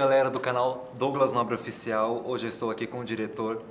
galera 0.00 0.30
do 0.30 0.40
canal 0.40 0.90
Douglas 0.96 1.30
Nobre 1.30 1.54
Oficial. 1.54 2.22
Hoje 2.24 2.46
eu 2.46 2.48
estou 2.48 2.70
aqui 2.70 2.86
com 2.86 3.00
o 3.00 3.04
diretor 3.04 3.62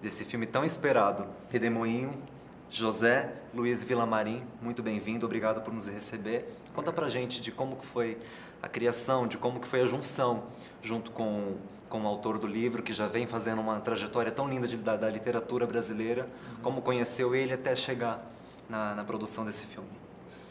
desse 0.00 0.24
filme 0.24 0.46
tão 0.46 0.64
esperado, 0.64 1.26
Redemoinho, 1.50 2.22
José 2.70 3.34
Luiz 3.52 3.82
Vilamarim. 3.82 4.44
Muito 4.60 4.80
bem-vindo, 4.80 5.26
obrigado 5.26 5.60
por 5.60 5.74
nos 5.74 5.88
receber. 5.88 6.56
Conta 6.72 6.92
pra 6.92 7.08
gente 7.08 7.40
de 7.40 7.50
como 7.50 7.74
que 7.74 7.84
foi 7.84 8.16
a 8.62 8.68
criação, 8.68 9.26
de 9.26 9.36
como 9.36 9.58
que 9.58 9.66
foi 9.66 9.80
a 9.80 9.84
junção 9.84 10.44
junto 10.80 11.10
com, 11.10 11.56
com 11.88 12.02
o 12.02 12.06
autor 12.06 12.38
do 12.38 12.46
livro, 12.46 12.80
que 12.80 12.92
já 12.92 13.08
vem 13.08 13.26
fazendo 13.26 13.60
uma 13.60 13.80
trajetória 13.80 14.30
tão 14.30 14.48
linda 14.48 14.68
de, 14.68 14.76
da, 14.76 14.94
da, 14.94 15.10
literatura 15.10 15.66
brasileira, 15.66 16.28
uhum. 16.28 16.62
como 16.62 16.80
conheceu 16.80 17.34
ele 17.34 17.54
até 17.54 17.74
chegar 17.74 18.24
na, 18.68 18.94
na 18.94 19.02
produção 19.02 19.44
desse 19.44 19.66
filme. 19.66 19.90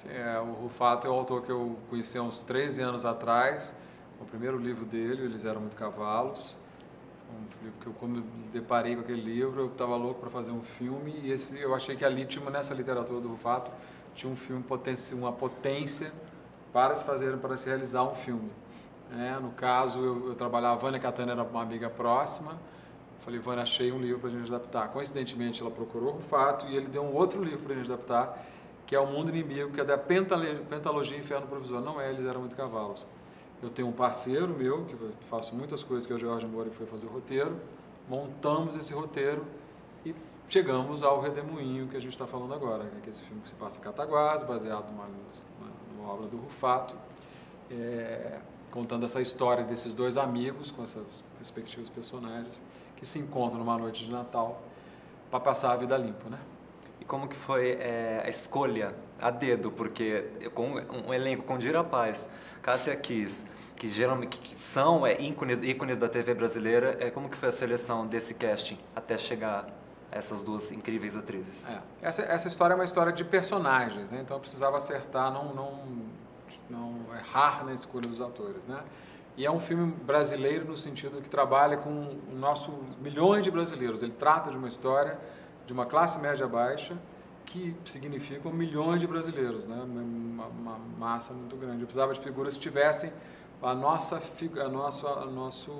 É, 0.09 0.38
o 0.41 0.52
Rufato 0.63 1.07
é 1.07 1.09
um 1.09 1.13
autor 1.13 1.41
que 1.41 1.50
eu 1.54 1.77
conheci 1.90 2.18
há 2.18 2.21
uns 2.21 2.43
13 2.43 2.82
anos 2.82 3.05
atrás, 3.05 3.73
o 4.21 4.25
primeiro 4.25 4.57
livro 4.57 4.85
dele, 4.85 5.23
Eles 5.23 5.45
Eram 5.45 5.61
Muito 5.61 5.75
Cavalos, 5.75 6.55
um 7.31 7.63
livro 7.63 7.79
que 7.79 7.88
eu, 7.88 7.93
quando 7.93 8.21
deparei 8.52 8.95
com 8.95 9.02
aquele 9.02 9.21
livro, 9.21 9.62
eu 9.62 9.67
estava 9.67 9.95
louco 9.95 10.20
para 10.20 10.29
fazer 10.29 10.52
um 10.52 10.62
filme 10.62 11.13
e 11.23 11.31
esse, 11.31 11.57
eu 11.59 11.73
achei 11.73 11.95
que 11.95 12.03
ali 12.03 12.26
tinha, 12.26 12.48
nessa 12.49 12.73
literatura 12.73 13.20
do 13.20 13.29
Rufato, 13.29 13.71
tinha 14.13 14.31
um 14.31 14.35
filme, 14.35 14.63
uma 15.13 15.31
potência 15.31 16.12
para 16.73 16.93
se 16.93 17.03
fazer, 17.05 17.38
para 17.38 17.55
se 17.57 17.67
realizar 17.67 18.03
um 18.03 18.13
filme. 18.13 18.52
É, 19.17 19.39
no 19.39 19.52
caso, 19.52 19.99
eu, 19.99 20.27
eu 20.29 20.35
trabalhava, 20.35 20.76
a 20.76 20.77
Vânia 20.77 20.99
Catana 20.99 21.34
era 21.34 21.43
uma 21.43 21.62
amiga 21.62 21.90
próxima, 21.90 22.57
falei, 23.21 23.40
Vânia, 23.40 23.63
achei 23.63 23.91
um 23.91 23.99
livro 23.99 24.20
para 24.20 24.29
a 24.29 24.31
gente 24.31 24.53
adaptar. 24.53 24.90
Coincidentemente, 24.90 25.62
ela 25.62 25.71
procurou 25.71 26.09
o 26.09 26.12
Rufato 26.13 26.65
e 26.67 26.76
ele 26.76 26.88
deu 26.88 27.03
um 27.03 27.13
outro 27.13 27.43
livro 27.43 27.59
para 27.59 27.73
a 27.73 27.77
gente 27.77 27.91
adaptar, 27.91 28.45
que 28.85 28.95
é 28.95 28.99
O 28.99 29.07
Mundo 29.07 29.29
Inimigo, 29.29 29.71
que 29.71 29.79
é 29.79 29.84
da 29.84 29.98
Pentalogia 29.98 31.17
Inferno 31.17 31.48
Provisório. 31.48 31.85
Não 31.85 31.99
é, 31.99 32.09
eles 32.09 32.26
eram 32.26 32.41
muito 32.41 32.55
cavalos. 32.55 33.05
Eu 33.61 33.70
tenho 33.70 33.87
um 33.87 33.91
parceiro 33.91 34.49
meu, 34.49 34.85
que 34.85 34.95
faço 35.27 35.55
muitas 35.55 35.84
coisas, 35.84 36.07
que 36.07 36.13
é 36.13 36.15
o 36.15 36.20
Jorge 36.20 36.48
Moura, 36.48 36.70
que 36.70 36.76
foi 36.76 36.87
fazer 36.87 37.05
o 37.05 37.09
roteiro. 37.09 37.59
Montamos 38.09 38.76
esse 38.76 38.91
roteiro 38.91 39.45
e 40.03 40.15
chegamos 40.48 41.03
ao 41.03 41.21
Redemoinho 41.21 41.87
que 41.87 41.95
a 41.95 41.99
gente 41.99 42.13
está 42.13 42.26
falando 42.26 42.53
agora, 42.53 42.84
né? 42.84 42.91
que 43.03 43.09
é 43.09 43.12
esse 43.12 43.21
filme 43.21 43.41
que 43.41 43.49
se 43.49 43.55
passa 43.55 43.79
em 43.79 43.81
Cataguás, 43.81 44.41
baseado 44.41 44.90
numa, 44.91 45.07
numa 45.95 46.12
obra 46.12 46.27
do 46.27 46.37
Rufato, 46.37 46.95
é, 47.70 48.40
contando 48.71 49.05
essa 49.05 49.21
história 49.21 49.63
desses 49.63 49.93
dois 49.93 50.18
amigos, 50.18 50.71
com 50.71 50.84
seus 50.85 51.23
respectivos 51.37 51.90
personagens, 51.90 52.63
que 52.96 53.05
se 53.05 53.20
encontram 53.20 53.59
numa 53.59 53.77
noite 53.77 54.03
de 54.03 54.12
Natal 54.12 54.62
para 55.29 55.40
passar 55.40 55.71
a 55.71 55.75
vida 55.75 55.96
limpa, 55.98 56.29
né? 56.29 56.40
E 56.99 57.05
como 57.05 57.27
que 57.27 57.35
foi 57.35 57.71
é, 57.71 58.23
a 58.25 58.29
escolha 58.29 58.96
a 59.22 59.30
dedo, 59.30 59.72
porque 59.72 60.26
com 60.54 60.74
um 61.08 61.14
elenco 61.14 61.44
com 61.44 61.58
Dira 61.58 61.84
Paz, 61.84 62.30
Cássia 62.62 62.96
Kiss, 62.96 63.46
que 63.76 63.88
geralmente 63.88 64.38
que 64.38 64.59
são 64.59 65.06
é, 65.06 65.19
ícones, 65.22 65.59
ícones 65.59 65.97
da 65.97 66.09
TV 66.09 66.34
brasileira, 66.34 66.97
é, 67.00 67.09
como 67.09 67.30
que 67.30 67.38
foi 67.38 67.50
a 67.50 67.52
seleção 67.52 68.08
desse 68.08 68.34
casting 68.34 68.78
até 68.96 69.18
chegar 69.18 69.68
a 70.12 70.18
essas 70.18 70.42
duas 70.42 70.72
incríveis 70.72 71.16
atrizes? 71.16 71.68
É, 71.68 71.81
essa, 72.02 72.22
essa 72.24 72.47
história 72.47 72.74
é 72.74 72.75
uma 72.75 72.84
história 72.84 73.14
de 73.14 73.24
personagens, 73.24 74.12
né? 74.12 74.22
então 74.22 74.38
eu 74.38 74.42
precisava 74.42 74.78
acertar, 74.78 75.31
não, 75.31 75.53
não, 75.53 75.80
não 76.69 77.16
errar 77.16 77.64
na 77.64 77.74
escolha 77.74 78.08
dos 78.08 78.22
atores, 78.22 78.66
né? 78.66 78.84
E 79.38 79.46
é 79.46 79.52
um 79.52 79.62
filme 79.62 79.92
brasileiro 79.92 80.66
no 80.66 80.75
sentido 80.75 81.22
que 81.22 81.30
trabalha 81.30 81.78
com 81.78 81.90
o 81.90 82.36
nosso 82.36 82.72
milhões 83.02 83.44
de 83.44 83.50
brasileiros. 83.50 84.03
Ele 84.03 84.12
trata 84.12 84.52
de 84.52 84.58
uma 84.58 84.68
história 84.68 85.18
de 85.66 85.72
uma 85.72 85.86
classe 85.86 86.19
média 86.19 86.46
baixa 86.46 86.97
que 87.52 87.75
significam 87.84 88.52
milhões 88.53 89.02
de 89.02 89.07
brasileiros, 89.07 89.68
né? 89.68 89.75
uma, 89.84 90.46
uma 90.47 90.80
massa 90.97 91.34
muito 91.34 91.58
grande. 91.58 91.81
Eu 91.81 91.85
precisava 91.85 92.13
de 92.13 92.22
figuras 92.22 92.53
que 92.56 92.62
tivessem 92.62 93.12
a 93.62 93.75
nossa, 93.75 94.22
a 94.63 94.69
nossa, 94.69 95.08
a 95.08 95.25
nosso 95.25 95.72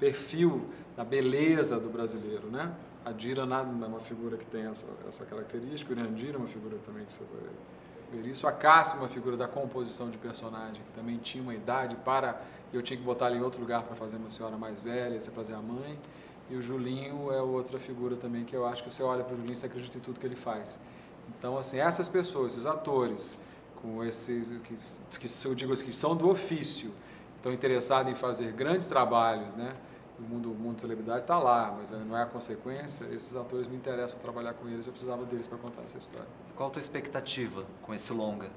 perfil 0.00 0.66
da 0.96 1.04
beleza 1.04 1.78
do 1.78 1.90
brasileiro, 1.90 2.50
né? 2.50 2.74
A 3.04 3.12
Dira 3.12 3.42
é 3.42 3.44
uma 3.44 4.00
figura 4.00 4.36
que 4.36 4.46
tem 4.46 4.64
essa, 4.66 4.86
essa 5.06 5.24
característica, 5.24 5.94
o 5.94 5.96
Irandira 5.96 6.36
é 6.36 6.38
uma 6.38 6.48
figura 6.48 6.76
também 6.78 7.04
que 7.04 7.12
você 7.12 7.22
vai 7.32 8.22
ver 8.22 8.28
isso. 8.28 8.46
A 8.48 8.52
Cássia 8.52 8.96
é 8.96 8.98
uma 8.98 9.08
figura 9.08 9.36
da 9.36 9.46
composição 9.46 10.10
de 10.10 10.18
personagem, 10.18 10.82
que 10.82 10.92
também 10.92 11.18
tinha 11.18 11.42
uma 11.42 11.54
idade 11.54 11.94
para... 11.96 12.40
Eu 12.72 12.82
tinha 12.82 12.96
que 12.96 13.04
botar 13.04 13.28
ele 13.28 13.38
em 13.38 13.42
outro 13.42 13.60
lugar 13.60 13.82
para 13.84 13.94
fazer 13.94 14.16
uma 14.16 14.28
senhora 14.28 14.56
mais 14.56 14.80
velha, 14.80 15.20
você 15.20 15.30
fazer 15.30 15.54
a 15.54 15.62
mãe. 15.62 15.98
E 16.48 16.56
o 16.56 16.62
Julinho 16.62 17.32
é 17.32 17.42
outra 17.42 17.78
figura 17.78 18.16
também 18.16 18.44
que 18.44 18.54
eu 18.54 18.66
acho 18.66 18.84
que 18.84 18.92
você 18.92 19.02
olha 19.02 19.24
para 19.24 19.34
o 19.34 19.36
Julinho 19.36 19.58
e 19.60 19.66
acredita 19.66 19.98
em 19.98 20.00
tudo 20.00 20.20
que 20.20 20.26
ele 20.26 20.36
faz. 20.36 20.78
Então, 21.28 21.58
assim, 21.58 21.78
essas 21.78 22.08
pessoas, 22.08 22.52
esses 22.52 22.66
atores, 22.66 23.38
com 23.82 24.04
esses 24.04 24.48
que, 24.64 25.18
que 25.18 25.46
eu 25.46 25.54
digo 25.54 25.72
assim, 25.72 25.84
que 25.84 25.92
são 25.92 26.16
do 26.16 26.28
ofício, 26.28 26.92
estão 27.36 27.52
interessados 27.52 28.10
em 28.10 28.14
fazer 28.14 28.52
grandes 28.52 28.86
trabalhos, 28.86 29.54
né? 29.54 29.72
O 30.18 30.22
mundo, 30.22 30.50
o 30.50 30.54
mundo 30.54 30.80
celebridade 30.80 31.20
está 31.20 31.38
lá, 31.38 31.76
mas 31.78 31.90
não 31.90 32.16
é 32.16 32.22
a 32.22 32.26
consequência. 32.26 33.04
Esses 33.12 33.36
atores 33.36 33.68
me 33.68 33.76
interessam 33.76 34.18
trabalhar 34.18 34.54
com 34.54 34.66
eles, 34.68 34.86
eu 34.86 34.92
precisava 34.92 35.24
deles 35.24 35.46
para 35.46 35.58
contar 35.58 35.82
essa 35.82 35.98
história. 35.98 36.26
Qual 36.54 36.68
a 36.68 36.72
tua 36.72 36.80
expectativa 36.80 37.64
com 37.82 37.92
esse 37.92 38.12
longa? 38.12 38.48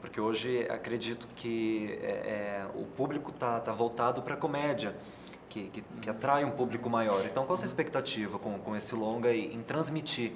Porque 0.00 0.20
hoje 0.20 0.66
acredito 0.70 1.28
que 1.36 1.98
é, 2.02 2.06
é, 2.06 2.66
o 2.74 2.84
público 2.84 3.30
está 3.30 3.60
tá 3.60 3.72
voltado 3.72 4.22
para 4.22 4.34
a 4.34 4.36
comédia 4.36 4.94
que, 5.48 5.68
que, 5.68 5.82
que, 5.82 6.08
atrai 6.08 6.44
um 6.44 6.50
público 6.50 6.88
maior. 6.88 7.24
Então, 7.26 7.44
qual 7.44 7.54
a 7.54 7.58
sua 7.58 7.66
expectativa 7.66 8.38
com, 8.38 8.58
com 8.58 8.76
esse 8.76 8.94
longa 8.94 9.30
e 9.32 9.54
em 9.54 9.58
transmitir 9.58 10.32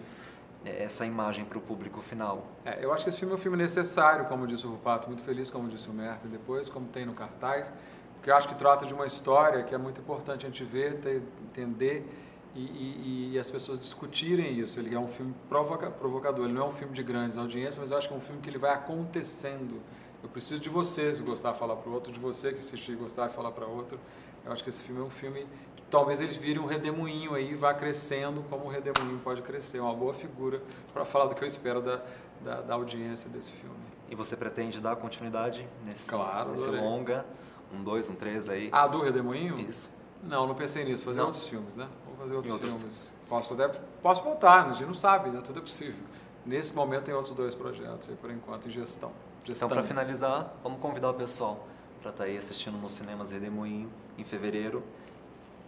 é, 0.65 0.83
essa 0.83 1.07
imagem 1.07 1.45
para 1.45 1.57
o 1.57 1.61
público 1.61 2.03
final? 2.03 2.47
É, 2.65 2.85
eu 2.85 2.93
acho 2.93 3.05
que 3.05 3.11
esse 3.11 3.19
filme 3.19 3.33
é 3.33 3.37
um 3.37 3.39
filme 3.39 3.57
necessário, 3.57 4.27
como 4.27 4.47
disse 4.47 4.67
o 4.67 4.71
Rupato, 4.71 5.07
muito 5.07 5.23
feliz, 5.23 5.51
como 5.51 5.69
disse 5.69 5.89
o 5.89 5.93
Merta 5.93 6.29
depois, 6.29 6.69
como 6.69 6.89
tem 6.89 7.07
no 7.07 7.15
cartaz, 7.15 7.73
porque 8.15 8.31
eu 8.31 8.37
acho 8.37 8.49
que 8.49 8.55
trata 8.55 8.85
de 8.85 8.93
uma 8.93 9.07
história 9.07 9.63
que 9.63 9.75
é 9.75 9.79
muito 9.79 10.01
importante 10.01 10.47
a 10.47 10.49
gente 10.49 10.65
ver, 10.65 10.99
ter, 10.99 11.23
entender 11.43 12.07
e, 12.55 12.61
e, 12.61 13.31
e, 13.33 13.39
as 13.39 13.51
pessoas 13.51 13.81
discutirem 13.81 14.59
isso. 14.59 14.79
Ele 14.79 14.95
é 14.95 14.99
um 14.99 15.09
filme 15.09 15.35
provoca, 15.49 15.91
provocador, 15.91 16.45
ele 16.45 16.55
não 16.55 16.67
é 16.67 16.69
um 16.69 16.73
filme 16.73 16.95
de 16.95 17.03
grandes 17.03 17.37
audiências, 17.37 17.79
mas 17.79 17.91
eu 17.91 17.99
acho 17.99 18.09
que 18.09 18.15
é 18.15 18.17
um 18.17 18.21
filme 18.21 18.41
que 18.41 18.49
ele 18.49 18.59
vai 18.59 18.73
acontecendo. 18.73 19.81
Eu 20.23 20.29
preciso 20.29 20.61
de 20.61 20.69
vocês 20.69 21.21
gostar 21.21 21.53
de 21.53 21.59
falar 21.59 21.77
para 21.77 21.91
o 21.91 21.93
outro, 21.93 22.13
de 22.13 22.19
você 22.19 22.53
que 22.53 22.61
assistir 22.61 22.97
gostar 22.97 23.27
de 23.27 23.35
falar 23.35 23.53
para 23.53 23.67
outro. 23.67 23.99
Eu 24.45 24.53
acho 24.53 24.63
que 24.63 24.69
esse 24.69 24.83
filme 24.83 25.01
é 25.01 25.05
um 25.05 25.11
filme 25.11 25.47
que 25.75 25.83
talvez 25.91 26.21
eles 26.21 26.37
virem 26.37 26.63
um 26.63 26.67
redemoinho 26.67 27.35
aí, 27.35 27.55
vá 27.55 27.75
crescendo 27.75 28.43
como 28.49 28.67
o 28.67 28.69
redemoinho 28.69 29.19
pode 29.19 29.43
crescer. 29.43 29.79
É 29.79 29.83
uma 29.83 29.95
boa 29.95 30.15
figura 30.15 30.63
para 30.93 31.05
falar 31.05 31.27
do 31.27 31.35
que 31.35 31.43
eu 31.43 31.49
espero 31.49 31.83
da, 31.83 32.01
da, 32.41 32.61
da, 32.61 32.75
audiência 32.75 33.29
desse 33.29 33.51
filme. 33.51 33.77
E 34.11 34.15
você 34.15 34.37
pretende 34.37 34.81
dar 34.81 34.97
continuidade 34.97 35.69
nesse, 35.85 36.09
claro, 36.09 36.53
nesse 36.53 36.69
longa? 36.69 37.27
Um 37.73 37.83
dois, 37.83 38.09
um 38.09 38.15
três 38.15 38.49
aí? 38.49 38.69
Ah, 38.71 38.87
do 38.87 39.01
redemoinho? 39.01 39.59
Isso. 39.59 39.91
Não, 40.27 40.47
não 40.47 40.55
pensei 40.55 40.85
nisso. 40.85 41.05
Fazer 41.05 41.19
não. 41.19 41.27
outros 41.27 41.49
filmes, 41.49 41.77
né? 41.77 41.89
Vou 42.05 42.17
fazer 42.17 42.35
outros, 42.35 42.53
outros 42.53 42.75
filmes. 42.75 43.15
Posso, 43.29 43.55
até, 43.55 43.69
posso 44.03 44.23
voltar, 44.23 44.69
a 44.69 44.73
gente 44.73 44.87
não 44.87 44.95
sabe, 44.95 45.31
né? 45.31 45.41
tudo 45.45 45.59
é 45.59 45.63
possível. 45.63 46.03
Nesse 46.45 46.75
momento 46.75 47.05
tem 47.05 47.15
outros 47.15 47.35
dois 47.35 47.55
projetos 47.55 48.09
aí, 48.09 48.17
por 48.17 48.31
enquanto, 48.31 48.69
em 48.69 48.71
gestão. 48.71 49.13
gestão. 49.45 49.67
Então, 49.67 49.69
para 49.69 49.83
finalizar, 49.83 50.55
vamos 50.63 50.81
convidar 50.81 51.11
o 51.11 51.15
pessoal 51.15 51.67
para 52.01 52.11
estar 52.11 52.25
tá 52.25 52.31
aí 52.31 52.37
assistindo 52.37 52.77
nos 52.77 52.93
cinemas 52.93 53.31
Redemoinho 53.31 53.91
em 54.19 54.25
fevereiro. 54.25 54.83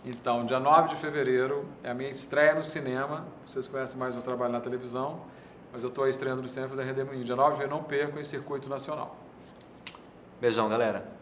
Então, 0.05 0.45
dia 0.45 0.61
9 0.61 0.91
de 0.91 0.97
fevereiro 0.97 1.67
é 1.83 1.91
a 1.91 1.95
minha 1.95 2.11
estreia 2.11 2.55
no 2.55 2.63
cinema. 2.63 3.27
Vocês 3.47 3.67
conhecem 3.67 3.99
mais 3.99 4.17
o 4.17 4.23
trabalho 4.23 4.53
na 4.53 4.61
televisão, 4.61 5.21
mas 5.73 5.83
eu 5.83 5.89
estou 5.89 6.07
estreando 6.07 6.43
no 6.43 6.49
cinema 6.49 6.69
fazendo 6.69 6.87
Redemoinho. 6.87 7.25
Dia 7.25 7.35
9 7.35 7.51
de 7.51 7.57
fevereiro, 7.57 7.83
não 7.83 7.89
perco 7.89 8.19
em 8.19 8.23
circuito 8.23 8.69
nacional. 8.69 9.17
Beijão, 10.41 10.69
galera. 10.69 11.16